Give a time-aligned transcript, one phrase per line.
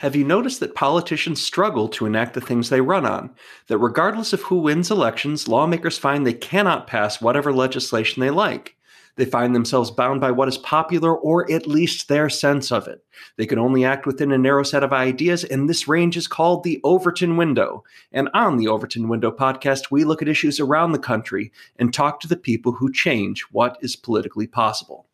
[0.00, 3.34] Have you noticed that politicians struggle to enact the things they run on?
[3.66, 8.78] That regardless of who wins elections, lawmakers find they cannot pass whatever legislation they like.
[9.16, 13.04] They find themselves bound by what is popular or at least their sense of it.
[13.36, 16.64] They can only act within a narrow set of ideas, and this range is called
[16.64, 17.84] the Overton Window.
[18.10, 22.20] And on the Overton Window podcast, we look at issues around the country and talk
[22.20, 25.08] to the people who change what is politically possible.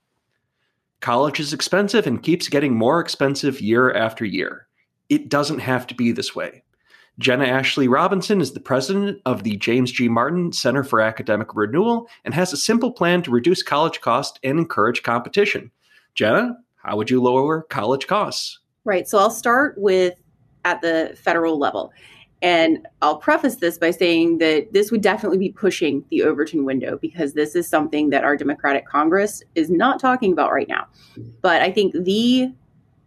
[1.01, 4.66] College is expensive and keeps getting more expensive year after year.
[5.09, 6.63] It doesn't have to be this way.
[7.19, 10.09] Jenna Ashley Robinson is the president of the James G.
[10.09, 14.59] Martin Center for Academic Renewal and has a simple plan to reduce college costs and
[14.59, 15.71] encourage competition.
[16.15, 18.59] Jenna, how would you lower college costs?
[18.85, 19.09] Right.
[19.09, 20.15] So I'll start with
[20.67, 21.93] at the federal level.
[22.43, 26.99] And I'll preface this by saying that this would definitely be pushing the Overton window
[27.01, 30.87] because this is something that our Democratic Congress is not talking about right now.
[31.41, 32.53] But I think the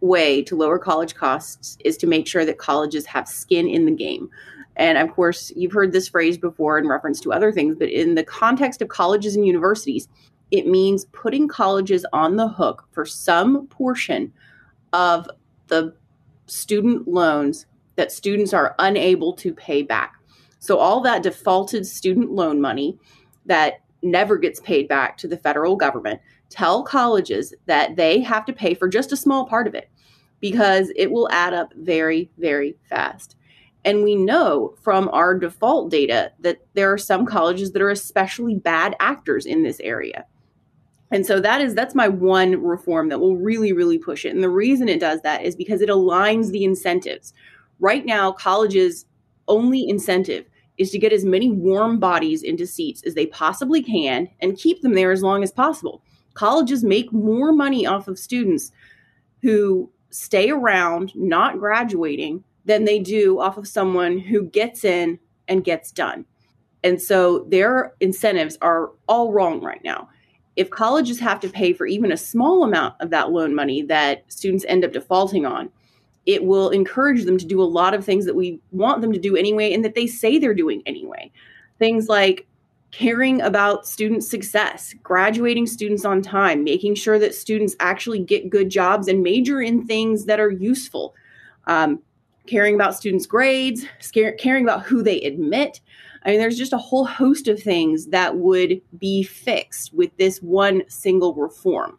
[0.00, 3.92] way to lower college costs is to make sure that colleges have skin in the
[3.92, 4.30] game.
[4.76, 8.14] And of course, you've heard this phrase before in reference to other things, but in
[8.14, 10.08] the context of colleges and universities,
[10.50, 14.32] it means putting colleges on the hook for some portion
[14.92, 15.28] of
[15.68, 15.94] the
[16.46, 20.14] student loans that students are unable to pay back.
[20.58, 22.98] So, all that defaulted student loan money
[23.46, 28.52] that never gets paid back to the federal government, tell colleges that they have to
[28.52, 29.90] pay for just a small part of it
[30.40, 33.36] because it will add up very, very fast.
[33.84, 38.54] And we know from our default data that there are some colleges that are especially
[38.54, 40.26] bad actors in this area.
[41.10, 44.34] And so that is that's my one reform that will really really push it.
[44.34, 47.32] And the reason it does that is because it aligns the incentives.
[47.80, 49.06] Right now colleges
[49.48, 50.44] only incentive
[50.78, 54.82] is to get as many warm bodies into seats as they possibly can and keep
[54.82, 56.02] them there as long as possible.
[56.34, 58.72] Colleges make more money off of students
[59.42, 65.18] who stay around not graduating than they do off of someone who gets in
[65.48, 66.24] and gets done.
[66.82, 70.08] And so their incentives are all wrong right now.
[70.56, 74.24] If colleges have to pay for even a small amount of that loan money that
[74.30, 75.70] students end up defaulting on,
[76.26, 79.18] it will encourage them to do a lot of things that we want them to
[79.18, 81.30] do anyway and that they say they're doing anyway.
[81.78, 82.46] Things like
[82.90, 88.68] caring about student success, graduating students on time, making sure that students actually get good
[88.68, 91.14] jobs and major in things that are useful,
[91.66, 92.00] um,
[92.46, 93.84] caring about students' grades,
[94.38, 95.80] caring about who they admit.
[96.24, 100.42] I mean, there's just a whole host of things that would be fixed with this
[100.42, 101.98] one single reform.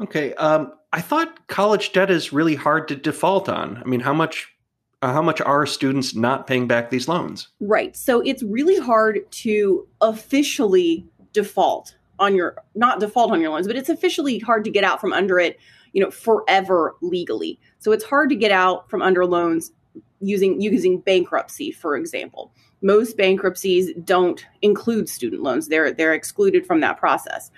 [0.00, 0.32] Okay.
[0.34, 3.78] Um, I thought college debt is really hard to default on.
[3.78, 4.54] I mean, how much
[5.02, 7.48] how much are students not paying back these loans?
[7.60, 7.96] Right.
[7.96, 13.76] So it's really hard to officially default on your not default on your loans, but
[13.76, 15.58] it's officially hard to get out from under it,
[15.92, 17.60] you know, forever legally.
[17.78, 19.72] So it's hard to get out from under loans
[20.20, 22.52] using using bankruptcy, for example.
[22.82, 27.50] Most bankruptcies don't include student loans; they're they're excluded from that process.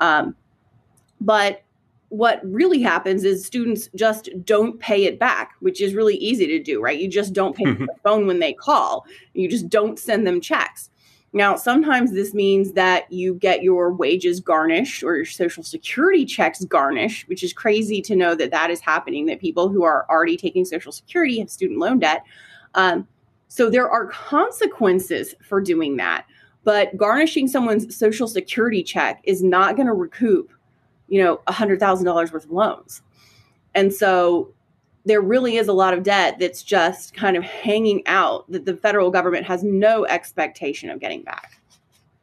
[0.00, 0.34] Um,
[1.20, 1.62] but
[2.10, 6.62] what really happens is students just don't pay it back, which is really easy to
[6.62, 6.98] do, right?
[6.98, 9.06] You just don't pay the phone when they call.
[9.32, 10.90] You just don't send them checks.
[11.32, 16.64] Now, sometimes this means that you get your wages garnished or your social security checks
[16.64, 20.36] garnished, which is crazy to know that that is happening, that people who are already
[20.36, 22.24] taking social security have student loan debt.
[22.74, 23.06] Um,
[23.46, 26.26] so there are consequences for doing that.
[26.64, 30.50] But garnishing someone's social security check is not going to recoup
[31.10, 33.02] you know, $100,000 worth of loans.
[33.74, 34.54] And so
[35.04, 38.76] there really is a lot of debt that's just kind of hanging out that the
[38.76, 41.60] federal government has no expectation of getting back.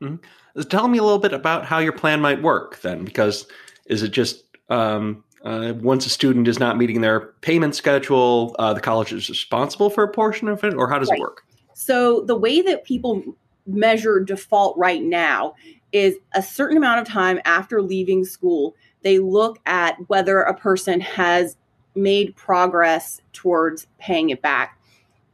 [0.02, 0.62] Mm-hmm.
[0.64, 3.48] Tell me a little bit about how your plan might work then, because
[3.86, 8.74] is it just um, uh, once a student is not meeting their payment schedule, uh,
[8.74, 11.20] the college is responsible for a portion of it, or how does right.
[11.20, 11.44] it work?
[11.74, 13.24] So the way that people
[13.68, 15.54] measure default right now
[15.92, 21.00] is a certain amount of time after leaving school, they look at whether a person
[21.00, 21.56] has
[21.96, 24.80] made progress towards paying it back.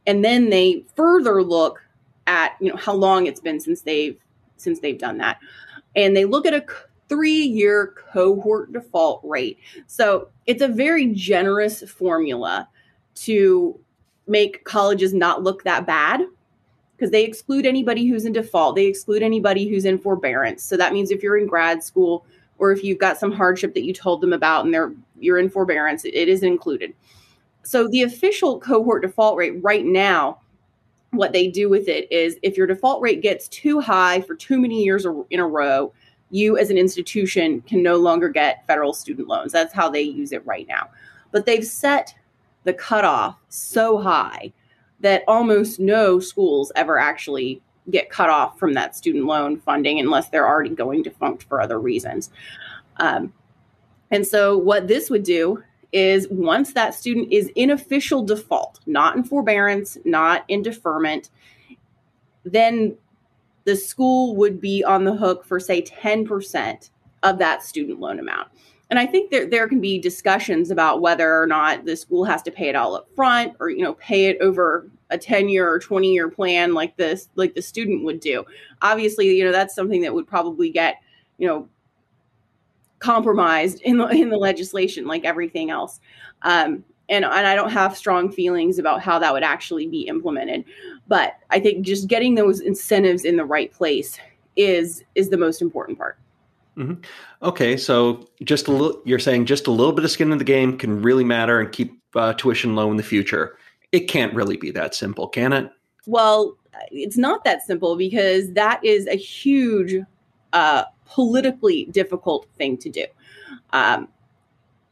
[0.06, 1.82] And then they further look
[2.26, 4.18] at, you know, how long it's been since they've
[4.56, 5.38] since they've done that.
[5.96, 6.64] And they look at a
[7.10, 9.58] 3-year cohort default rate.
[9.86, 12.68] So, it's a very generous formula
[13.16, 13.78] to
[14.26, 16.22] make colleges not look that bad
[16.96, 18.76] because they exclude anybody who's in default.
[18.76, 20.62] They exclude anybody who's in forbearance.
[20.62, 22.24] So that means if you're in grad school
[22.58, 25.50] or if you've got some hardship that you told them about and they're you're in
[25.50, 26.94] forbearance, it, it is included.
[27.62, 30.38] So the official cohort default rate right now,
[31.10, 34.60] what they do with it is if your default rate gets too high for too
[34.60, 35.92] many years in a row,
[36.30, 39.52] you as an institution can no longer get federal student loans.
[39.52, 40.88] That's how they use it right now.
[41.32, 42.14] But they've set
[42.64, 44.52] the cutoff so high
[45.04, 47.60] that almost no schools ever actually
[47.90, 51.78] get cut off from that student loan funding unless they're already going defunct for other
[51.78, 52.30] reasons.
[52.96, 53.30] Um,
[54.10, 55.62] and so, what this would do
[55.92, 61.28] is once that student is in official default, not in forbearance, not in deferment,
[62.44, 62.96] then
[63.64, 66.88] the school would be on the hook for, say, 10%
[67.22, 68.48] of that student loan amount.
[68.90, 72.42] And I think there, there can be discussions about whether or not the school has
[72.42, 75.70] to pay it all up front or, you know, pay it over a 10 year
[75.70, 78.44] or 20 year plan like this, like the student would do.
[78.82, 80.96] Obviously, you know, that's something that would probably get,
[81.38, 81.68] you know,
[82.98, 86.00] compromised in the, in the legislation like everything else.
[86.42, 90.64] Um, and, and I don't have strong feelings about how that would actually be implemented.
[91.06, 94.18] But I think just getting those incentives in the right place
[94.56, 96.18] is is the most important part.
[96.76, 97.02] Mm-hmm.
[97.42, 100.44] Okay, so just a little, you're saying just a little bit of skin in the
[100.44, 103.56] game can really matter and keep uh, tuition low in the future.
[103.92, 105.70] It can't really be that simple, can it?
[106.06, 106.56] Well,
[106.90, 109.94] it's not that simple because that is a huge
[110.52, 113.04] uh, politically difficult thing to do.
[113.72, 114.08] Um,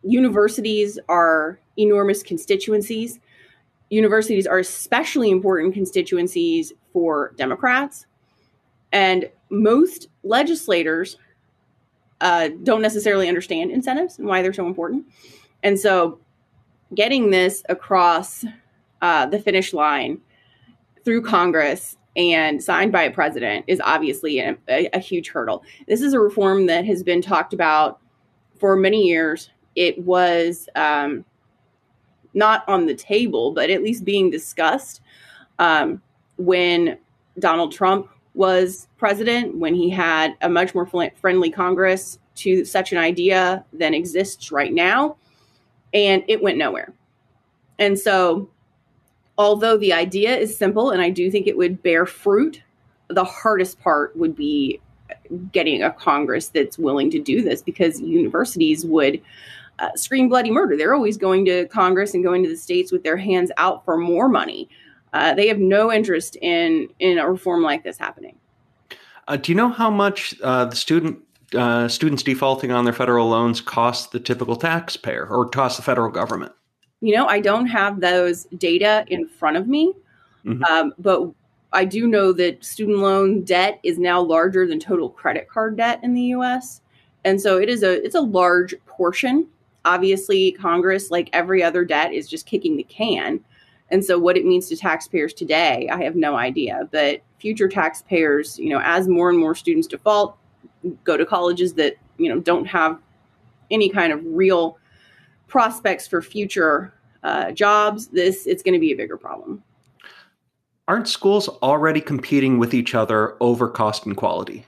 [0.02, 3.18] universities are enormous constituencies.
[3.90, 8.06] Universities are especially important constituencies for Democrats.
[8.92, 11.16] And most legislators
[12.22, 15.04] uh, don't necessarily understand incentives and why they're so important.
[15.62, 16.20] And so,
[16.94, 18.44] getting this across
[19.02, 20.20] uh, the finish line
[21.04, 25.64] through Congress and signed by a president is obviously a, a, a, huge hurdle.
[25.88, 28.00] This is a reform that has been talked about
[28.60, 29.50] for many years.
[29.74, 31.24] It was um,
[32.34, 35.00] not on the table, but at least being discussed
[35.58, 36.02] um,
[36.36, 36.98] when
[37.38, 42.98] Donald Trump was president, when he had a much more friendly Congress to such an
[42.98, 45.16] idea than exists right now.
[45.92, 46.92] And it went nowhere.
[47.78, 48.48] And so,
[49.36, 52.62] although the idea is simple and I do think it would bear fruit,
[53.08, 54.80] the hardest part would be
[55.52, 59.20] getting a Congress that's willing to do this because universities would
[59.78, 60.76] uh, scream bloody murder.
[60.76, 63.96] They're always going to Congress and going to the states with their hands out for
[63.96, 64.68] more money.
[65.12, 68.38] Uh, they have no interest in in a reform like this happening.
[69.28, 71.18] Uh, do you know how much uh, the student
[71.54, 76.10] uh, students defaulting on their federal loans cost the typical taxpayer or cost the federal
[76.10, 76.52] government?
[77.00, 79.92] You know, I don't have those data in front of me,
[80.44, 80.62] mm-hmm.
[80.64, 81.30] um, but
[81.72, 86.00] I do know that student loan debt is now larger than total credit card debt
[86.02, 86.80] in the U.S.
[87.24, 89.46] And so it is a it's a large portion.
[89.84, 93.40] Obviously, Congress, like every other debt, is just kicking the can.
[93.92, 96.88] And so, what it means to taxpayers today, I have no idea.
[96.90, 100.36] But future taxpayers, you know, as more and more students default,
[101.04, 102.98] go to colleges that you know don't have
[103.70, 104.78] any kind of real
[105.46, 109.62] prospects for future uh, jobs, this it's going to be a bigger problem.
[110.88, 114.66] Aren't schools already competing with each other over cost and quality?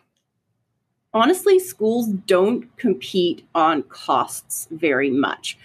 [1.12, 5.58] Honestly, schools don't compete on costs very much.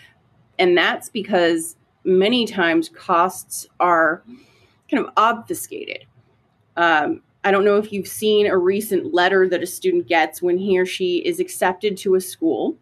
[0.58, 1.76] And that's because
[2.10, 4.24] many times costs are
[4.90, 6.06] kind of obfuscated.
[6.76, 10.58] Um, I don't know if you've seen a recent letter that a student gets when
[10.58, 12.78] he or she is accepted to a school,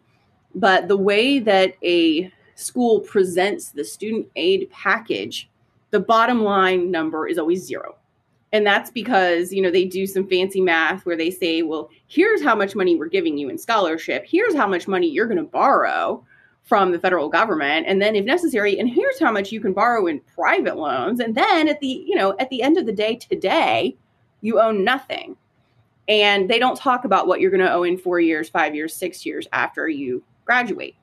[0.54, 5.48] but the way that a school presents the student aid package,
[5.90, 7.94] the bottom line number is always zero.
[8.52, 12.42] And that's because, you know, they do some fancy math where they say, well, here's
[12.42, 14.24] how much money we're giving you in scholarship.
[14.26, 16.24] Here's how much money you're going to borrow
[16.68, 20.06] from the federal government and then if necessary and here's how much you can borrow
[20.06, 23.16] in private loans and then at the you know at the end of the day
[23.16, 23.96] today
[24.40, 25.36] you own nothing.
[26.08, 28.94] And they don't talk about what you're going to owe in four years, five years,
[28.94, 30.96] six years after you graduate.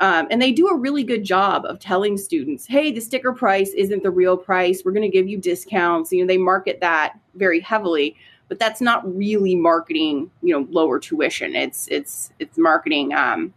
[0.00, 3.70] Um, and they do a really good job of telling students, hey, the sticker price
[3.76, 4.80] isn't the real price.
[4.82, 6.10] We're going to give you discounts.
[6.10, 8.16] You know, they market that very heavily,
[8.48, 11.54] but that's not really marketing, you know, lower tuition.
[11.54, 13.52] It's it's it's marketing um,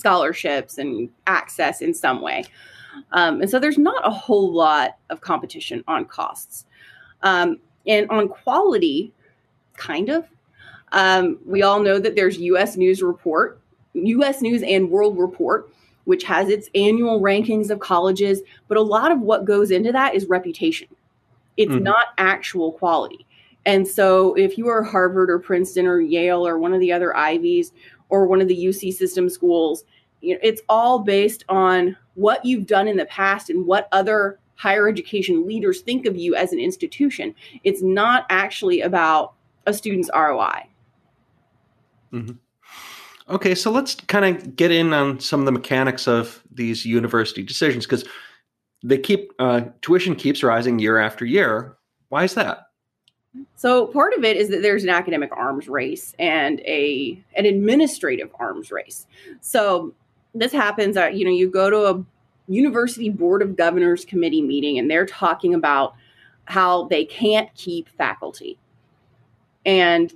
[0.00, 2.44] scholarships and access in some way.
[3.12, 6.66] Um, and so there's not a whole lot of competition on costs.
[7.22, 9.12] Um, and on quality,
[9.76, 10.26] kind of.
[10.92, 13.60] Um, we all know that there's US News Report,
[13.94, 15.70] US News and World Report,
[16.04, 20.14] which has its annual rankings of colleges, but a lot of what goes into that
[20.14, 20.88] is reputation.
[21.56, 21.84] It's mm-hmm.
[21.84, 23.26] not actual quality.
[23.66, 27.14] And so if you are Harvard or Princeton or Yale or one of the other
[27.16, 27.72] Ivies
[28.10, 29.84] or one of the UC system schools,
[30.20, 34.38] you know, it's all based on what you've done in the past and what other
[34.56, 37.34] higher education leaders think of you as an institution.
[37.64, 39.34] It's not actually about
[39.66, 40.66] a student's ROI.
[42.12, 42.32] Mm-hmm.
[43.30, 47.42] Okay, so let's kind of get in on some of the mechanics of these university
[47.42, 48.04] decisions because
[48.82, 51.76] they keep uh, tuition keeps rising year after year.
[52.08, 52.66] Why is that?
[53.54, 58.30] So part of it is that there's an academic arms race and a an administrative
[58.38, 59.06] arms race.
[59.40, 59.94] So
[60.34, 62.04] this happens at you know you go to a
[62.48, 65.94] university board of governors committee meeting and they're talking about
[66.46, 68.58] how they can't keep faculty.
[69.64, 70.12] And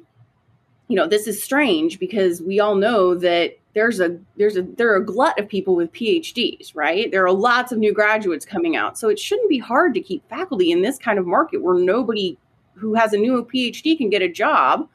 [0.89, 4.93] you know, this is strange because we all know that there's a there's a there
[4.93, 7.11] are a glut of people with PhDs, right?
[7.11, 8.99] There are lots of new graduates coming out.
[8.99, 12.37] So it shouldn't be hard to keep faculty in this kind of market where nobody
[12.75, 14.89] who has a new PhD can get a job.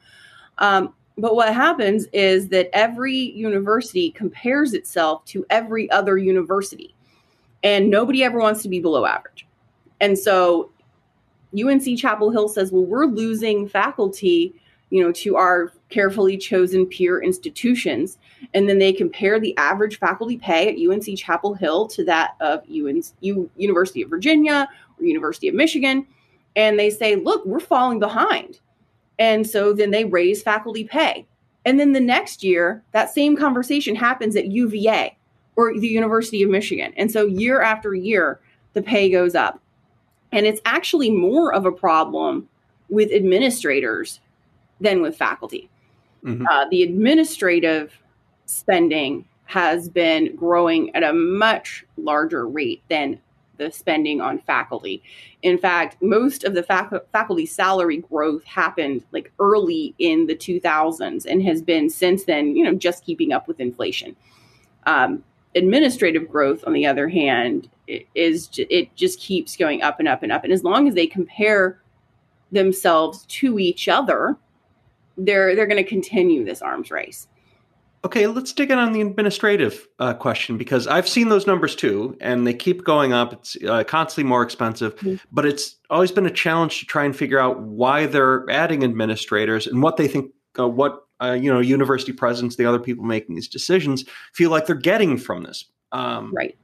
[0.58, 6.94] Um, but what happens is that every university compares itself to every other university,
[7.62, 9.46] and nobody ever wants to be below average.
[10.00, 10.70] And so
[11.58, 14.54] UNC Chapel Hill says, well, we're losing faculty,
[14.90, 18.18] you know, to our carefully chosen peer institutions.
[18.54, 22.60] And then they compare the average faculty pay at UNC Chapel Hill to that of
[22.70, 24.68] UNC, U, University of Virginia
[24.98, 26.06] or University of Michigan.
[26.56, 28.60] And they say, look, we're falling behind.
[29.18, 31.26] And so then they raise faculty pay.
[31.64, 35.16] And then the next year, that same conversation happens at UVA
[35.56, 36.92] or the University of Michigan.
[36.96, 38.40] And so year after year,
[38.72, 39.60] the pay goes up.
[40.32, 42.48] And it's actually more of a problem
[42.88, 44.20] with administrators
[44.80, 45.68] than with faculty.
[46.24, 46.46] Mm-hmm.
[46.46, 47.92] Uh, the administrative
[48.46, 53.20] spending has been growing at a much larger rate than
[53.60, 55.02] the spending on faculty.
[55.42, 61.26] In fact, most of the fac- faculty salary growth happened like early in the 2000s
[61.26, 64.16] and has been since then, you know, just keeping up with inflation.
[64.86, 65.22] Um,
[65.54, 67.68] administrative growth, on the other hand,
[68.14, 70.44] is it just keeps going up and up and up.
[70.44, 71.82] And as long as they compare
[72.50, 74.36] themselves to each other,
[75.18, 77.28] they're they're going to continue this arms race.
[78.02, 82.16] Okay, let's dig in on the administrative uh, question because I've seen those numbers too,
[82.20, 83.34] and they keep going up.
[83.34, 85.16] It's uh, constantly more expensive, mm-hmm.
[85.30, 89.66] but it's always been a challenge to try and figure out why they're adding administrators
[89.66, 93.34] and what they think, uh, what uh, you know, university presidents, the other people making
[93.34, 95.66] these decisions feel like they're getting from this.
[95.92, 96.56] Um, right.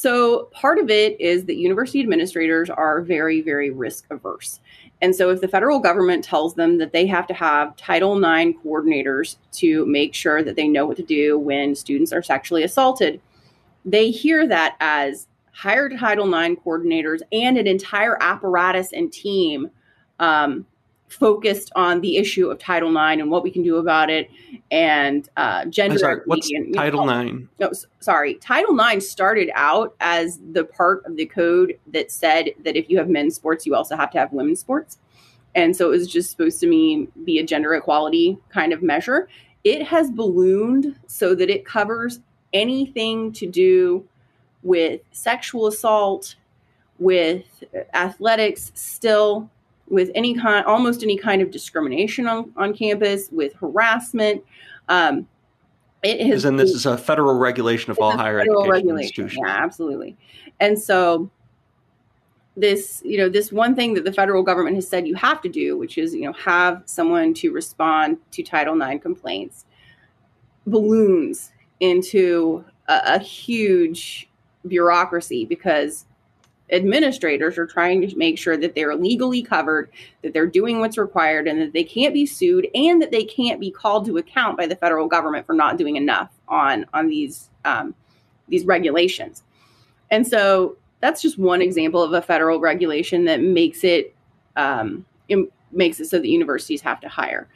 [0.00, 4.60] So part of it is that university administrators are very, very risk averse.
[5.02, 8.56] And so, if the federal government tells them that they have to have Title IX
[8.64, 13.20] coordinators to make sure that they know what to do when students are sexually assaulted,
[13.84, 19.68] they hear that as hire Title IX coordinators and an entire apparatus and team
[20.20, 20.64] um,
[21.08, 24.30] focused on the issue of Title IX and what we can do about it
[24.70, 27.38] and uh, gender sorry, What's and, Title know, IX?
[27.58, 28.34] No, sorry.
[28.34, 32.98] Title IX started out as the part of the code that said that if you
[32.98, 34.98] have men's sports, you also have to have women's sports.
[35.54, 39.28] And so it was just supposed to mean be a gender equality kind of measure.
[39.64, 42.20] It has ballooned so that it covers
[42.52, 44.06] anything to do
[44.62, 46.36] with sexual assault,
[46.98, 49.50] with athletics still
[49.90, 54.42] with any kind, almost any kind of discrimination on, on campus, with harassment.
[54.88, 55.26] Um,
[56.02, 56.44] it has.
[56.44, 59.40] And this is a federal regulation of all higher education institutions.
[59.44, 60.16] Yeah, absolutely.
[60.60, 61.30] And so
[62.56, 65.48] this, you know, this one thing that the federal government has said you have to
[65.48, 69.64] do, which is, you know, have someone to respond to Title IX complaints,
[70.66, 74.28] balloons into a, a huge
[74.66, 76.06] bureaucracy because
[76.70, 79.90] administrators are trying to make sure that they're legally covered,
[80.22, 83.60] that they're doing what's required, and that they can't be sued, and that they can't
[83.60, 87.50] be called to account by the federal government for not doing enough on on these
[87.64, 87.94] um,
[88.48, 89.42] these regulations.
[90.10, 94.14] And so that's just one example of a federal regulation that makes it
[94.56, 95.38] um, it
[95.72, 97.48] makes it so that universities have to hire.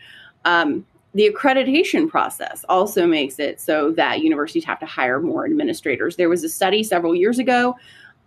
[0.45, 6.17] Um, the accreditation process also makes it so that universities have to hire more administrators.
[6.17, 7.77] There was a study several years ago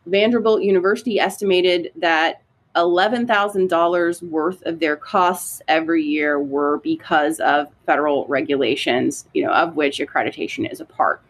[0.05, 2.41] Vanderbilt University estimated that
[2.75, 9.75] $11,000 worth of their costs every year were because of federal regulations, you know, of
[9.75, 11.21] which accreditation is a part.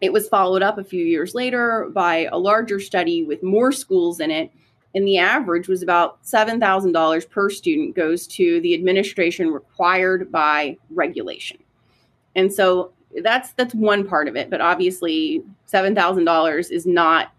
[0.00, 4.20] It was followed up a few years later by a larger study with more schools
[4.20, 4.50] in it,
[4.94, 11.58] and the average was about $7,000 per student goes to the administration required by regulation.
[12.34, 17.32] And so that's that's one part of it, but obviously $7,000 is not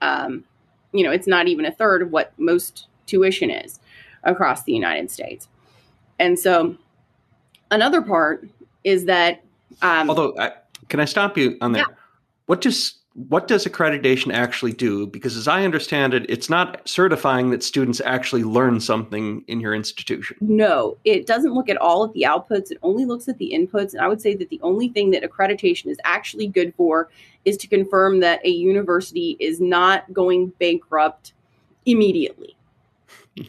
[0.00, 0.44] um,
[0.92, 3.80] you know, it's not even a third of what most tuition is
[4.24, 5.48] across the United States.
[6.18, 6.76] And so
[7.70, 8.48] another part
[8.84, 9.42] is that.
[9.82, 10.52] Um, Although, I,
[10.88, 11.78] can I stop you on that?
[11.88, 11.94] Yeah.
[12.46, 15.06] What does what does accreditation actually do?
[15.06, 19.74] Because as I understand it, it's not certifying that students actually learn something in your
[19.74, 20.36] institution.
[20.42, 22.70] No, it doesn't look at all of the outputs.
[22.70, 23.94] It only looks at the inputs.
[23.94, 27.08] And I would say that the only thing that accreditation is actually good for
[27.46, 31.32] is to confirm that a university is not going bankrupt
[31.86, 32.54] immediately.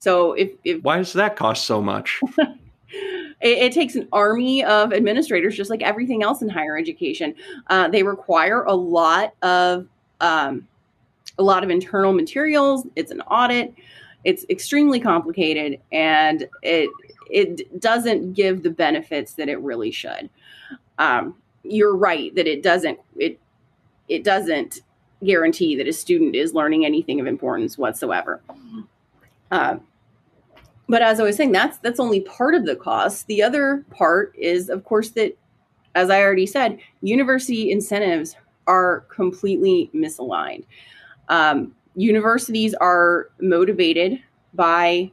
[0.00, 2.20] so if, if why does that cost so much?
[3.40, 7.34] it, it, takes an army of administrators, just like everything else in higher education.
[7.68, 9.86] Uh, they require a lot of
[10.20, 10.66] um,
[11.38, 12.86] a lot of internal materials.
[12.96, 13.74] It's an audit.
[14.24, 16.90] It's extremely complicated, and it
[17.30, 20.30] it doesn't give the benefits that it really should.
[20.98, 23.38] Um, you're right that it doesn't it
[24.08, 24.80] it doesn't
[25.24, 28.40] guarantee that a student is learning anything of importance whatsoever.
[29.50, 29.76] Uh,
[30.88, 33.26] but as I was saying, that's that's only part of the cost.
[33.26, 35.36] The other part is, of course, that
[35.94, 40.64] as I already said, university incentives are completely misaligned.
[41.28, 44.22] Um, universities are motivated
[44.54, 45.10] by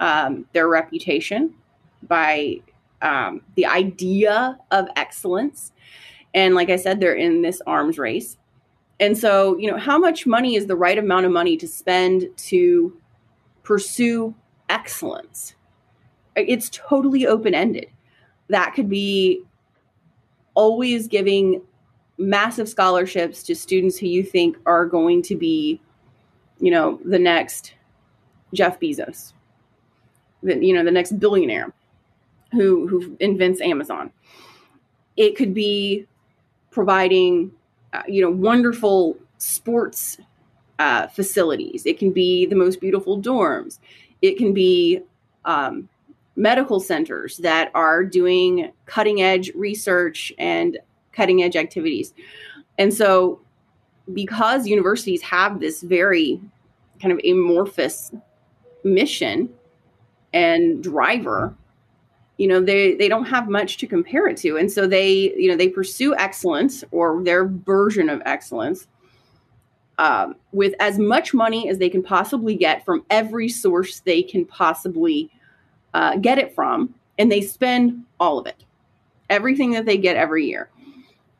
[0.00, 1.54] um, their reputation,
[2.02, 2.60] by
[3.00, 5.72] um, the idea of excellence,
[6.34, 8.36] and like I said, they're in this arms race.
[8.98, 12.28] And so, you know, how much money is the right amount of money to spend
[12.36, 12.94] to
[13.62, 14.34] pursue
[14.70, 15.54] excellence.
[16.36, 17.88] It's totally open ended.
[18.48, 19.42] That could be
[20.54, 21.62] always giving
[22.18, 25.80] massive scholarships to students who you think are going to be,
[26.60, 27.74] you know, the next
[28.54, 29.32] Jeff Bezos,
[30.42, 31.72] the, you know, the next billionaire
[32.52, 34.12] who who invents Amazon.
[35.16, 36.06] It could be
[36.70, 37.52] providing,
[37.92, 40.18] uh, you know, wonderful sports
[40.78, 41.86] uh, facilities.
[41.86, 43.78] It can be the most beautiful dorms.
[44.22, 45.02] It can be
[45.44, 45.88] um,
[46.36, 50.78] medical centers that are doing cutting edge research and
[51.12, 52.14] cutting edge activities.
[52.78, 53.40] And so,
[54.12, 56.40] because universities have this very
[57.00, 58.10] kind of amorphous
[58.84, 59.50] mission
[60.32, 61.54] and driver,
[62.38, 64.56] you know, they, they don't have much to compare it to.
[64.56, 68.86] And so they, you know, they pursue excellence or their version of excellence
[70.00, 74.46] um, with as much money as they can possibly get from every source they can
[74.46, 75.30] possibly
[75.92, 78.64] uh, get it from, and they spend all of it,
[79.28, 80.70] everything that they get every year.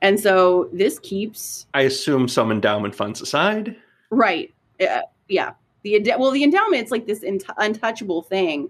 [0.03, 1.67] And so this keeps.
[1.73, 3.75] I assume some endowment funds aside.
[4.11, 4.53] Right.
[4.79, 5.55] Uh, yeah.
[5.83, 8.69] The well, the endowment it's like this in- untouchable thing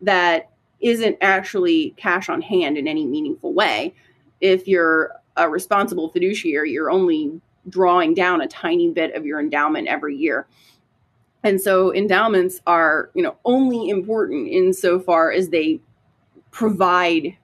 [0.00, 3.94] that isn't actually cash on hand in any meaningful way.
[4.40, 9.88] If you're a responsible fiduciary, you're only drawing down a tiny bit of your endowment
[9.88, 10.46] every year.
[11.44, 15.80] And so endowments are, you know, only important insofar as they
[16.50, 17.36] provide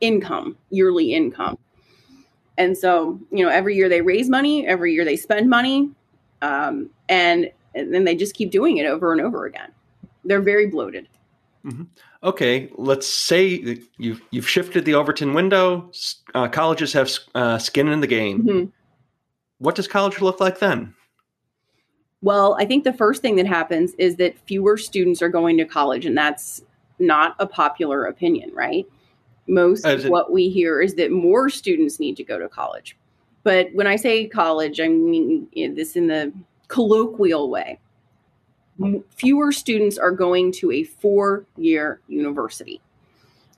[0.00, 1.58] income, yearly income.
[2.56, 5.90] And so, you know, every year they raise money, every year they spend money,
[6.42, 9.72] um, and, and then they just keep doing it over and over again.
[10.24, 11.08] They're very bloated.
[11.64, 11.84] Mm-hmm.
[12.22, 15.90] Okay, let's say you've you've shifted the Overton window.
[16.34, 18.42] Uh, colleges have uh, skin in the game.
[18.42, 18.64] Mm-hmm
[19.58, 20.94] what does college look like then?
[22.22, 25.64] Well, I think the first thing that happens is that fewer students are going to
[25.64, 26.62] college, and that's
[26.98, 28.86] not a popular opinion, right?
[29.46, 32.96] Most of what we hear is that more students need to go to college.
[33.42, 36.32] But when I say college, I mean this in the
[36.68, 37.78] colloquial way.
[39.10, 42.80] Fewer students are going to a four year university,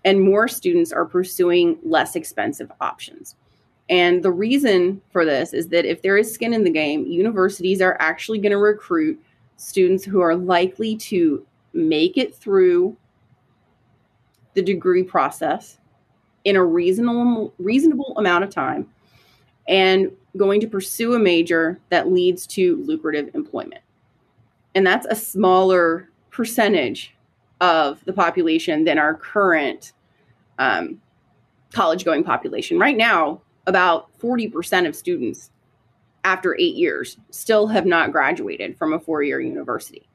[0.05, 3.37] and more students are pursuing less expensive options.
[3.89, 7.81] And the reason for this is that if there is skin in the game, universities
[7.81, 9.23] are actually going to recruit
[9.57, 12.97] students who are likely to make it through
[14.55, 15.79] the degree process
[16.45, 18.89] in a reasonable reasonable amount of time
[19.69, 23.83] and going to pursue a major that leads to lucrative employment.
[24.75, 27.15] And that's a smaller percentage
[27.61, 29.93] of the population than our current
[30.59, 31.01] um,
[31.73, 32.79] college going population.
[32.79, 35.51] Right now, about 40% of students
[36.25, 40.09] after eight years still have not graduated from a four year university.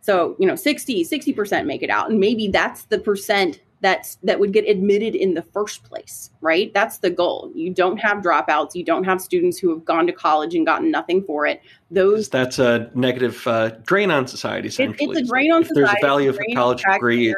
[0.00, 2.10] So, you know, 60, 60% make it out.
[2.10, 6.72] And maybe that's the percent that's that would get admitted in the first place, right?
[6.74, 7.52] That's the goal.
[7.54, 8.74] You don't have dropouts.
[8.74, 11.62] You don't have students who have gone to college and gotten nothing for it.
[11.90, 14.68] Those that's a negative uh, drain on society.
[14.68, 15.86] Essentially, it, it's a drain on if society.
[15.86, 17.34] There's a value of a college degree.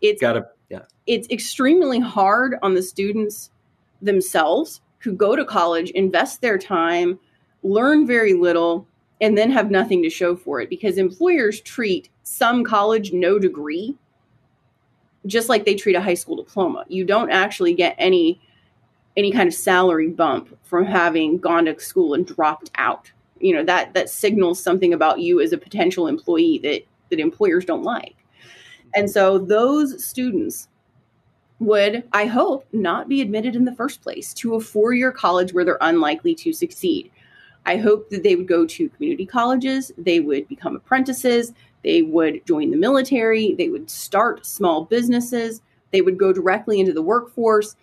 [0.00, 0.82] It's got to yeah.
[1.06, 3.50] It's extremely hard on the students
[4.02, 7.18] themselves who go to college, invest their time,
[7.62, 8.86] learn very little,
[9.20, 13.94] and then have nothing to show for it because employers treat some college no degree
[15.26, 16.84] just like they treat a high school diploma.
[16.88, 18.40] You don't actually get any
[19.16, 23.10] any kind of salary bump from having gone to school and dropped out.
[23.38, 27.64] You know, that that signals something about you as a potential employee that that employers
[27.64, 28.16] don't like.
[28.94, 30.68] And so those students
[31.60, 35.64] would, I hope, not be admitted in the first place to a four-year college where
[35.64, 37.10] they're unlikely to succeed.
[37.66, 41.52] I hope that they would go to community colleges, they would become apprentices,
[41.84, 45.60] they would join the military, they would start small businesses,
[45.92, 47.76] they would go directly into the workforce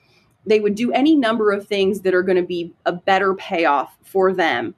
[0.48, 3.96] they would do any number of things that are going to be a better payoff
[4.04, 4.74] for them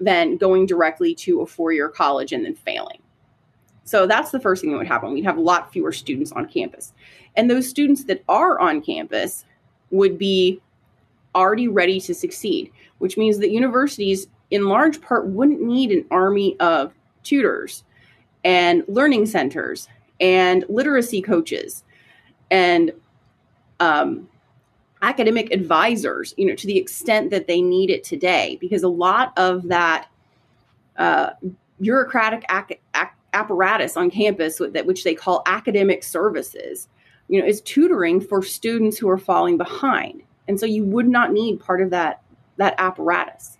[0.00, 3.00] than going directly to a four year college and then failing.
[3.90, 5.12] So that's the first thing that would happen.
[5.12, 6.92] We'd have a lot fewer students on campus.
[7.34, 9.44] And those students that are on campus
[9.90, 10.60] would be
[11.34, 16.56] already ready to succeed, which means that universities, in large part, wouldn't need an army
[16.60, 17.82] of tutors
[18.44, 19.88] and learning centers
[20.20, 21.82] and literacy coaches
[22.48, 22.92] and
[23.80, 24.28] um,
[25.02, 29.36] academic advisors, you know, to the extent that they need it today, because a lot
[29.36, 30.08] of that
[30.96, 31.30] uh,
[31.80, 32.79] bureaucratic ac-
[33.32, 36.88] apparatus on campus, that which they call academic services,
[37.28, 41.32] you know, is tutoring for students who are falling behind, and so you would not
[41.32, 42.22] need part of that
[42.56, 43.58] that apparatus.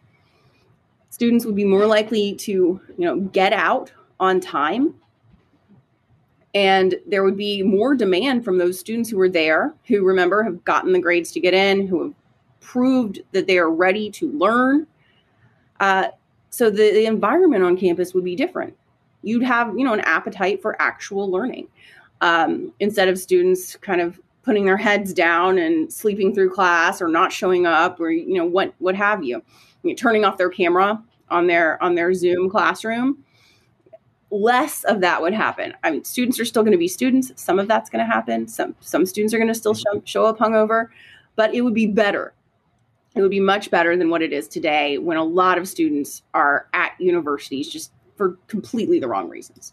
[1.10, 4.94] Students would be more likely to, you know, get out on time
[6.54, 10.64] and there would be more demand from those students who were there, who remember have
[10.64, 12.14] gotten the grades to get in, who have
[12.60, 14.86] proved that they are ready to learn.
[15.78, 16.08] Uh,
[16.50, 18.76] so the, the environment on campus would be different.
[19.22, 21.68] You'd have, you know, an appetite for actual learning
[22.20, 27.08] um, instead of students kind of putting their heads down and sleeping through class or
[27.08, 29.42] not showing up or you know what what have you,
[29.82, 33.22] you know, turning off their camera on their on their Zoom classroom
[34.30, 35.74] less of that would happen.
[35.82, 37.32] I mean, students are still going to be students.
[37.36, 38.48] Some of that's going to happen.
[38.48, 40.88] Some some students are going to still show, show up hungover,
[41.36, 42.32] but it would be better.
[43.16, 46.22] It would be much better than what it is today when a lot of students
[46.32, 49.72] are at universities just for completely the wrong reasons.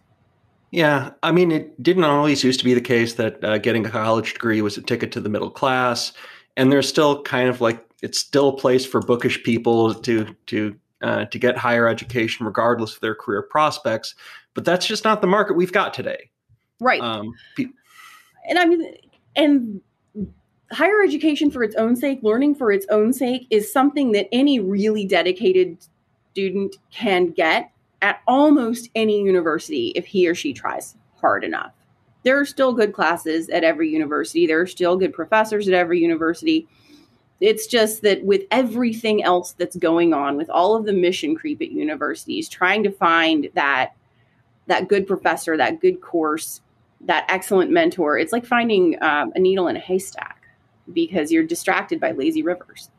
[0.72, 3.90] Yeah, I mean, it didn't always used to be the case that uh, getting a
[3.90, 6.14] college degree was a ticket to the middle class,
[6.56, 10.76] and there's still kind of like it's still a place for bookish people to to
[11.02, 14.16] uh, to get higher education regardless of their career prospects
[14.58, 16.32] but that's just not the market we've got today.
[16.80, 17.00] Right.
[17.00, 17.68] Um, pe-
[18.50, 18.92] and I mean,
[19.36, 19.82] and
[20.72, 24.60] higher education for its own sake, learning for its own sake, is something that any
[24.60, 25.78] really dedicated
[26.32, 27.70] student can get
[28.02, 31.74] at almost any university if he or she tries hard enough.
[32.24, 36.00] There are still good classes at every university, there are still good professors at every
[36.00, 36.68] university.
[37.40, 41.62] It's just that with everything else that's going on, with all of the mission creep
[41.62, 43.94] at universities, trying to find that
[44.66, 46.62] that good professor, that good course,
[47.02, 48.18] that excellent mentor.
[48.18, 50.44] It's like finding um, a needle in a haystack
[50.92, 52.90] because you're distracted by lazy rivers.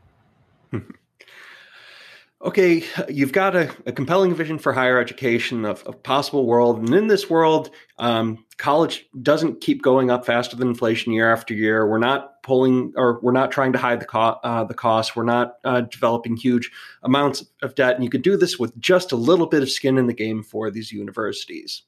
[2.41, 6.79] Okay, you've got a, a, compelling vision for higher education of a possible world.
[6.79, 11.53] And in this world, um, college doesn't keep going up faster than inflation year after
[11.53, 11.89] year.
[11.89, 15.17] We're not pulling or we're not trying to hide the, co- uh, the cost.
[15.17, 16.71] We're not uh, developing huge
[17.03, 17.97] amounts of debt.
[17.97, 20.45] And you could do this with just a little bit of skin in the game
[20.45, 21.83] for these universities.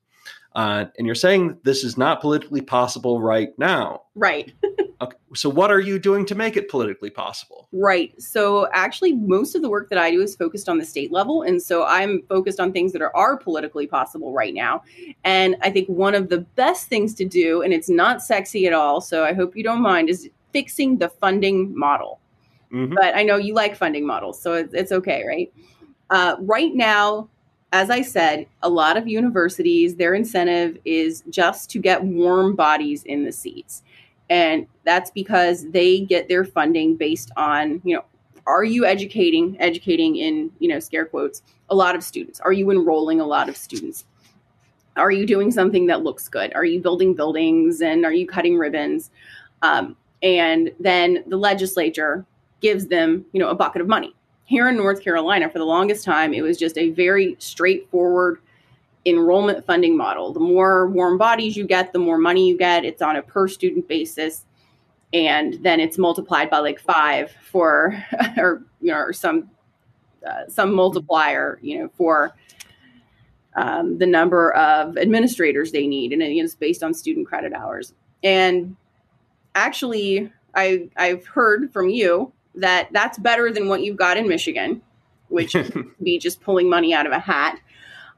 [0.54, 4.02] Uh, and you're saying this is not politically possible right now.
[4.16, 4.52] Right.
[5.00, 5.16] okay.
[5.34, 7.68] So, what are you doing to make it politically possible?
[7.72, 8.20] Right.
[8.20, 11.42] So, actually, most of the work that I do is focused on the state level.
[11.42, 14.82] And so I'm focused on things that are, are politically possible right now.
[15.22, 18.72] And I think one of the best things to do, and it's not sexy at
[18.72, 22.18] all, so I hope you don't mind, is fixing the funding model.
[22.72, 22.94] Mm-hmm.
[22.94, 25.52] But I know you like funding models, so it's, it's okay, right?
[26.10, 27.28] Uh, right now,
[27.72, 33.04] as I said, a lot of universities, their incentive is just to get warm bodies
[33.04, 33.82] in the seats.
[34.28, 38.04] And that's because they get their funding based on, you know,
[38.46, 42.40] are you educating, educating in, you know, scare quotes, a lot of students?
[42.40, 44.04] Are you enrolling a lot of students?
[44.96, 46.52] Are you doing something that looks good?
[46.54, 49.10] Are you building buildings and are you cutting ribbons?
[49.62, 52.24] Um, and then the legislature
[52.60, 54.14] gives them, you know, a bucket of money
[54.50, 58.40] here in North Carolina, for the longest time, it was just a very straightforward
[59.06, 60.32] enrollment funding model.
[60.32, 62.84] The more warm bodies you get, the more money you get.
[62.84, 64.46] It's on a per student basis.
[65.12, 68.04] And then it's multiplied by like five for,
[68.36, 69.50] or, you know, or some,
[70.28, 72.34] uh, some multiplier, you know, for
[73.54, 76.12] um, the number of administrators they need.
[76.12, 77.94] And it's based on student credit hours.
[78.24, 78.74] And
[79.54, 84.82] actually, I, I've heard from you that that's better than what you've got in Michigan,
[85.28, 87.58] which would be just pulling money out of a hat.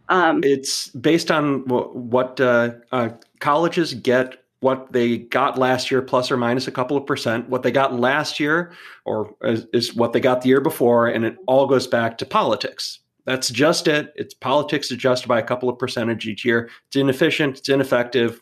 [0.08, 6.30] Um, it's based on what uh, uh, colleges get what they got last year plus
[6.30, 7.48] or minus a couple of percent.
[7.48, 8.72] What they got last year
[9.04, 12.26] or is, is what they got the year before, and it all goes back to
[12.26, 13.00] politics.
[13.24, 14.12] That's just it.
[14.16, 16.70] It's politics adjusted by a couple of percentage each year.
[16.88, 17.58] It's inefficient.
[17.58, 18.40] It's ineffective.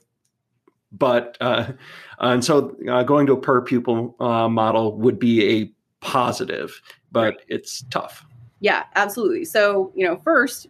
[0.93, 1.73] But uh,
[2.19, 6.81] and so uh, going to a per pupil uh, model would be a positive,
[7.13, 7.45] but right.
[7.49, 8.25] it's tough.
[8.61, 9.45] Yeah, absolutely.
[9.45, 10.69] So you know, first,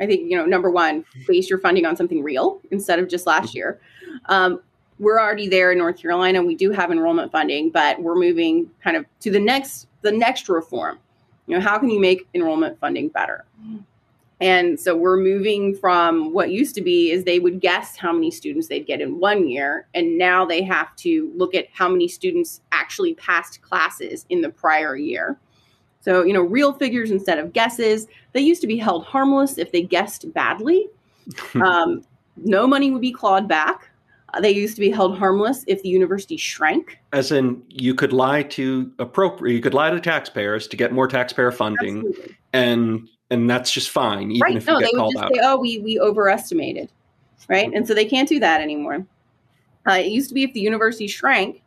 [0.00, 3.26] I think you know, number one, base your funding on something real instead of just
[3.26, 3.56] last mm-hmm.
[3.56, 3.80] year.
[4.26, 4.60] Um,
[4.98, 6.42] we're already there in North Carolina.
[6.42, 10.48] We do have enrollment funding, but we're moving kind of to the next the next
[10.48, 10.98] reform.
[11.46, 13.44] You know, how can you make enrollment funding better?
[14.40, 18.30] And so we're moving from what used to be is they would guess how many
[18.30, 22.06] students they'd get in one year, and now they have to look at how many
[22.06, 25.38] students actually passed classes in the prior year.
[26.00, 28.06] So, you know, real figures instead of guesses.
[28.32, 30.86] They used to be held harmless if they guessed badly.
[31.54, 32.04] um,
[32.36, 33.90] no money would be clawed back.
[34.34, 36.98] Uh, they used to be held harmless if the university shrank.
[37.12, 41.08] As in, you could lie to appropriate, you could lie to taxpayers to get more
[41.08, 42.36] taxpayer funding, Absolutely.
[42.52, 44.56] and and that's just fine, even right.
[44.56, 45.34] if no, you get they would just out.
[45.34, 46.90] Say, oh, we we overestimated,
[47.48, 47.70] right?
[47.72, 49.04] And so they can't do that anymore.
[49.88, 51.62] Uh, it used to be if the university shrank,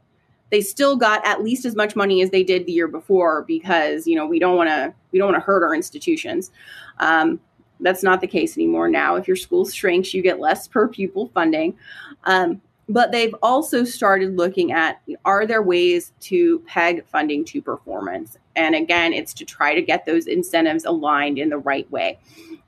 [0.51, 4.07] they still got at least as much money as they did the year before because
[4.07, 6.51] you know we don't want to we don't want to hurt our institutions.
[6.99, 7.39] Um,
[7.81, 9.15] that's not the case anymore now.
[9.15, 11.77] If your school shrinks, you get less per pupil funding.
[12.25, 18.35] Um, but they've also started looking at are there ways to peg funding to performance?
[18.55, 22.19] And again, it's to try to get those incentives aligned in the right way.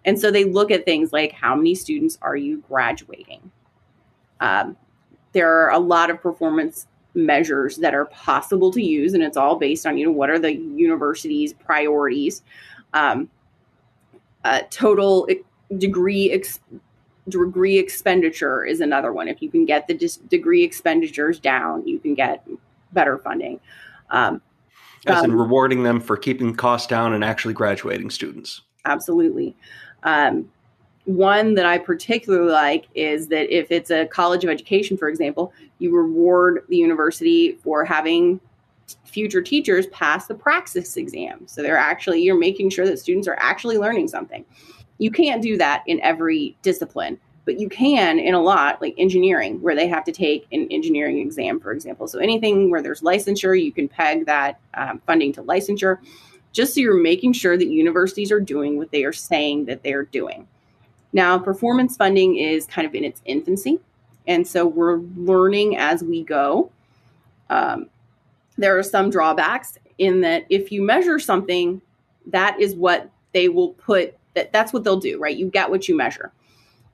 [0.06, 3.52] And so they look at things like how many students are you graduating?
[4.40, 4.78] Um,
[5.34, 9.58] there are a lot of performance measures that are possible to use, and it's all
[9.58, 12.44] based on you know what are the university's priorities.
[12.94, 13.30] Um,
[14.44, 15.28] uh, total
[15.78, 16.60] degree ex-
[17.30, 19.28] degree expenditure is another one.
[19.28, 22.48] If you can get the dis- degree expenditures down, you can get
[22.94, 23.60] better funding.
[24.10, 24.42] Um,
[25.06, 28.62] As in um, rewarding them for keeping costs down and actually graduating students.
[28.86, 29.56] Absolutely.
[30.04, 30.50] Um,
[31.06, 35.54] one that I particularly like is that if it's a college of education, for example,
[35.80, 38.40] you reward the university for having
[39.06, 41.48] future teachers pass the praxis exam.
[41.48, 44.46] So they're actually, you're making sure that students are actually learning something.
[45.02, 49.60] You can't do that in every discipline, but you can in a lot, like engineering,
[49.60, 52.08] where they have to take an engineering exam, for example.
[52.08, 55.98] So anything where there's licensure, you can peg that um, funding to licensure,
[56.52, 60.04] just so you're making sure that universities are doing what they are saying that they're
[60.04, 60.48] doing.
[61.14, 63.80] Now, performance funding is kind of in its infancy.
[64.28, 66.72] And so we're learning as we go.
[67.50, 67.90] Um,
[68.56, 71.82] there are some drawbacks in that if you measure something,
[72.28, 75.36] that is what they will put that that's what they'll do, right?
[75.36, 76.32] You get what you measure.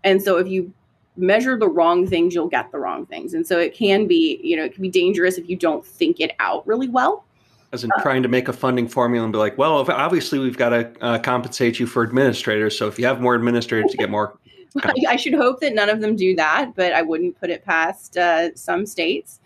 [0.03, 0.73] And so if you
[1.17, 3.33] measure the wrong things, you'll get the wrong things.
[3.33, 6.19] And so it can be, you know, it can be dangerous if you don't think
[6.19, 7.25] it out really well.
[7.73, 10.57] As in uh, trying to make a funding formula and be like, well, obviously we've
[10.57, 12.77] got to uh, compensate you for administrators.
[12.77, 14.37] So if you have more administrators, you get more.
[15.07, 18.15] I should hope that none of them do that, but I wouldn't put it past
[18.15, 19.39] uh, some states.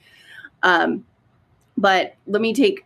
[0.61, 1.05] Um,
[1.77, 2.85] but let me take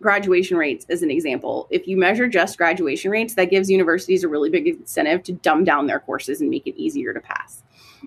[0.00, 1.66] graduation rates as an example.
[1.70, 5.64] If you measure just graduation rates, that gives universities a really big incentive to dumb
[5.64, 7.62] down their courses and make it easier to pass.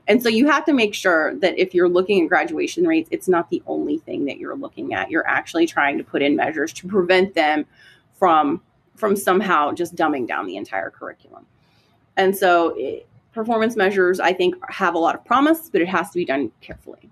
[0.08, 3.28] And so you have to make sure that if you're looking at graduation rates, it's
[3.28, 5.10] not the only thing that you're looking at.
[5.10, 7.66] You're actually trying to put in measures to prevent them
[8.14, 8.62] from
[8.96, 11.46] from somehow just dumbing down the entire curriculum.
[12.18, 16.10] And so it, performance measures I think have a lot of promise, but it has
[16.10, 17.10] to be done carefully.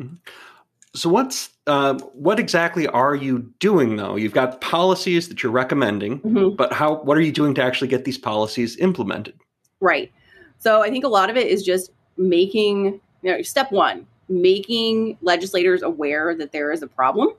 [0.00, 0.16] Mm-hmm.
[0.94, 4.16] So what's uh, what exactly are you doing though?
[4.16, 6.56] You've got policies that you're recommending, mm-hmm.
[6.56, 9.34] but how what are you doing to actually get these policies implemented?
[9.80, 10.10] Right.
[10.58, 15.16] So I think a lot of it is just making you know, step one, making
[15.22, 17.30] legislators aware that there is a problem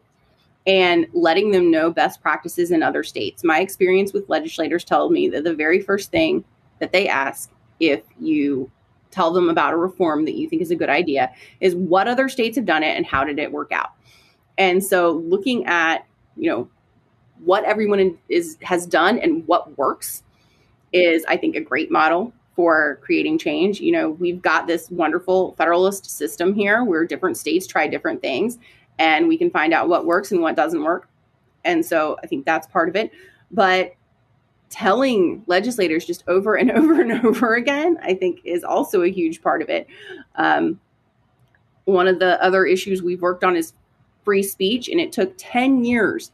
[0.67, 3.43] and letting them know best practices in other states.
[3.43, 6.43] My experience with legislators told me that the very first thing
[6.79, 8.69] that they ask if you
[9.11, 12.29] tell them about a reform that you think is a good idea is what other
[12.29, 13.89] states have done it and how did it work out.
[14.57, 16.69] And so looking at you know
[17.43, 20.23] what everyone is has done and what works
[20.91, 23.79] is i think a great model for creating change.
[23.79, 28.57] You know we've got this wonderful federalist system here where different states try different things
[28.97, 31.07] and we can find out what works and what doesn't work.
[31.63, 33.11] And so i think that's part of it.
[33.51, 33.93] But
[34.69, 39.41] telling legislators just over and over and over again, I think is also a huge
[39.41, 39.87] part of it.
[40.35, 40.79] Um,
[41.85, 43.73] one of the other issues we've worked on is
[44.23, 46.31] free speech, and it took 10 years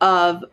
[0.00, 0.44] of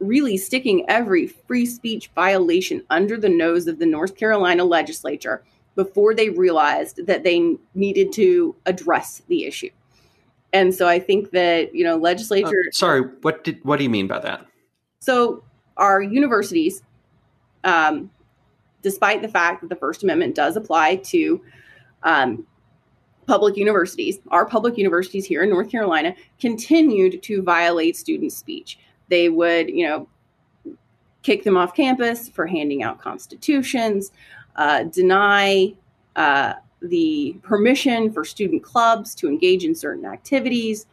[0.00, 5.42] really sticking every free speech violation under the nose of the North Carolina legislature
[5.74, 9.70] before they realized that they needed to address the issue.
[10.52, 13.90] And so I think that, you know, legislature uh, Sorry, what did what do you
[13.90, 14.46] mean by that?
[15.00, 15.42] So
[15.78, 16.82] our universities
[17.64, 18.10] um,
[18.82, 21.42] despite the fact that the First Amendment does apply to
[22.02, 22.46] um,
[23.26, 28.78] public universities, our public universities here in North Carolina continued to violate student speech.
[29.08, 30.08] They would, you know,
[31.22, 34.12] kick them off campus for handing out constitutions,
[34.56, 35.74] uh, deny
[36.16, 40.86] uh, the permission for student clubs to engage in certain activities,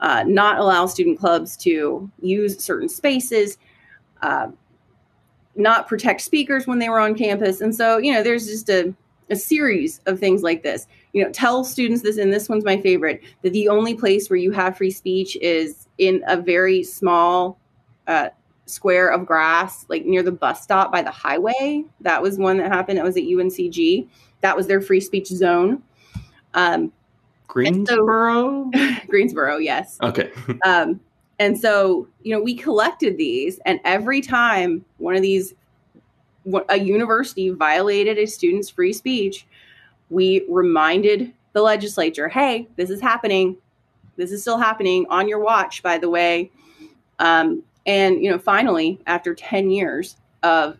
[0.00, 3.58] uh, not allow student clubs to use certain spaces.
[4.22, 4.48] Uh,
[5.56, 7.60] not protect speakers when they were on campus.
[7.60, 8.94] And so, you know, there's just a,
[9.30, 10.86] a series of things like this.
[11.12, 14.36] You know, tell students this, and this one's my favorite, that the only place where
[14.36, 17.58] you have free speech is in a very small
[18.06, 18.28] uh,
[18.66, 21.84] square of grass, like near the bus stop by the highway.
[22.00, 22.98] That was one that happened.
[22.98, 24.06] It was at UNCG.
[24.42, 25.82] That was their free speech zone.
[26.54, 26.92] Um,
[27.48, 28.70] Greensboro?
[28.74, 29.98] So, Greensboro, yes.
[30.02, 30.30] Okay.
[30.64, 31.00] um,
[31.38, 35.54] and so, you know, we collected these, and every time one of these,
[36.68, 39.46] a university violated a student's free speech,
[40.08, 43.56] we reminded the legislature, hey, this is happening.
[44.16, 46.50] This is still happening on your watch, by the way.
[47.18, 50.78] Um, and, you know, finally, after 10 years of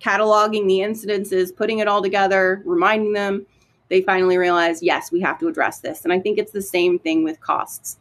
[0.00, 3.46] cataloging the incidences, putting it all together, reminding them,
[3.88, 6.02] they finally realized, yes, we have to address this.
[6.02, 7.98] And I think it's the same thing with costs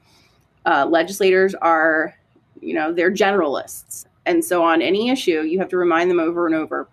[0.65, 2.15] uh, legislators are,
[2.59, 4.05] you know, they're generalists.
[4.25, 6.87] And so on any issue, you have to remind them over and over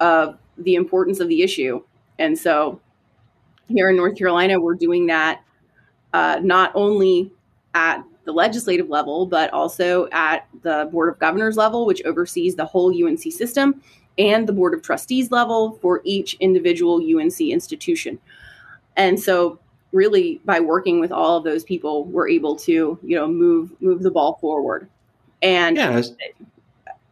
[0.00, 1.82] of the importance of the issue.
[2.18, 2.80] And so
[3.68, 5.42] here in North Carolina, we're doing that
[6.12, 7.30] uh, not only
[7.74, 12.64] at the legislative level, but also at the Board of Governors level, which oversees the
[12.64, 13.82] whole UNC system,
[14.18, 18.18] and the Board of Trustees level for each individual UNC institution.
[18.96, 19.58] And so
[19.92, 24.02] really by working with all of those people we're able to you know move move
[24.02, 24.88] the ball forward.
[25.42, 26.14] And yeah I was,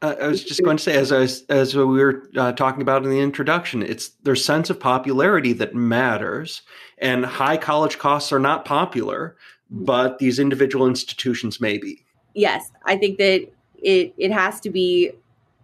[0.03, 3.05] I was just going to say as I was, as we were uh, talking about
[3.05, 6.63] in the introduction it's their sense of popularity that matters
[6.99, 9.37] and high college costs are not popular
[9.71, 12.05] but these individual institutions may be.
[12.35, 13.47] Yes i think that
[13.83, 15.13] it it has to be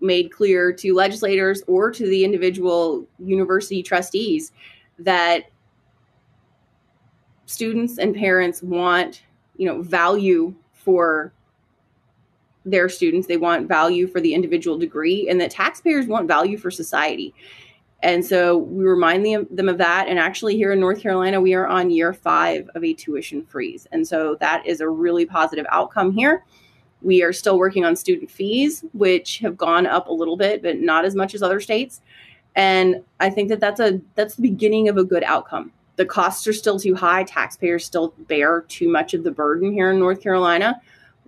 [0.00, 4.52] made clear to legislators or to the individual university trustees
[4.98, 5.44] that
[7.46, 9.22] students and parents want,
[9.56, 11.32] you know, value for
[12.64, 13.26] their students.
[13.26, 17.32] They want value for the individual degree, and that taxpayers want value for society.
[18.02, 20.06] And so we remind them, of that.
[20.09, 23.87] And actually, here in North Carolina, we are on year five of a tuition freeze.
[23.90, 26.44] And so that is a really positive outcome here.
[27.00, 30.78] We are still working on student fees, which have gone up a little bit, but
[30.78, 32.00] not as much as other states.
[32.54, 36.46] And I think that that's a that's the beginning of a good outcome the costs
[36.46, 37.24] are still too high.
[37.24, 40.80] Taxpayers still bear too much of the burden here in North Carolina,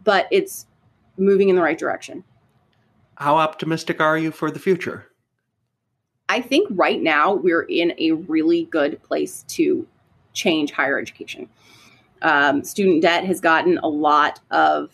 [0.04, 0.66] but it's
[1.16, 2.22] moving in the right direction.
[3.16, 5.07] How optimistic are you for the future?
[6.28, 9.87] I think right now we're in a really good place to
[10.35, 11.48] change higher education.
[12.22, 14.90] Um, student debt has gotten a lot of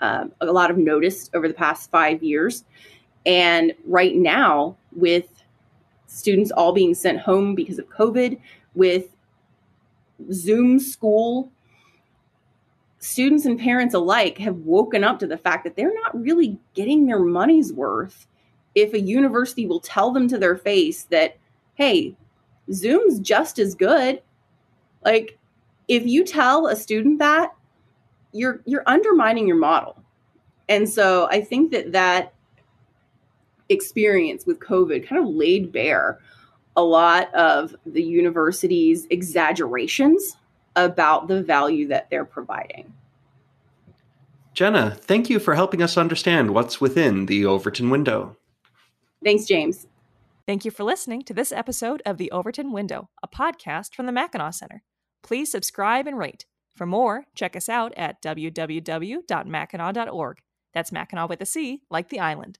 [0.00, 2.64] uh, a lot of notice over the past five years,
[3.24, 5.44] and right now with
[6.06, 8.38] students all being sent home because of COVID,
[8.74, 9.08] with
[10.32, 11.50] Zoom school,
[12.98, 17.06] students and parents alike have woken up to the fact that they're not really getting
[17.06, 18.26] their money's worth
[18.74, 21.36] if a university will tell them to their face that,
[21.74, 22.16] hey,
[22.72, 24.22] Zoom's just as good.
[25.04, 25.38] Like,
[25.86, 27.54] if you tell a student that,
[28.32, 30.02] you're you're undermining your model.
[30.68, 32.32] And so I think that that
[33.68, 36.18] experience with COVID kind of laid bare
[36.76, 40.36] a lot of the university's exaggerations
[40.76, 42.92] about the value that they're providing.
[44.54, 48.36] Jenna, thank you for helping us understand what's within the Overton window.
[49.22, 49.86] Thanks, James.
[50.46, 54.12] Thank you for listening to this episode of The Overton Window, a podcast from the
[54.12, 54.82] Mackinac Center.
[55.22, 56.44] Please subscribe and rate.
[56.76, 60.38] For more, check us out at www.mackinac.org.
[60.74, 62.58] That's Mackinac with a C, like the island.